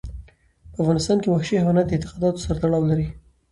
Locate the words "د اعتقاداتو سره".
1.87-2.57